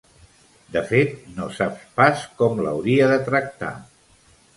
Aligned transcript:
De 0.75 0.81
fet, 0.91 1.11
no 1.35 1.49
sap 1.57 1.75
pas 1.99 2.23
com 2.39 2.57
l'hauria 2.63 3.11
de 3.13 3.19
tractar. 3.29 3.71